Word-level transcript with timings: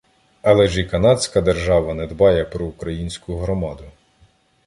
Але 0.51 0.67
ж 0.67 0.79
і 0.81 0.85
канадська 0.85 1.41
держава 1.41 1.93
не 1.93 2.07
дбає 2.07 2.45
про 2.45 2.65
українську 2.65 3.37
громаду 3.37 3.83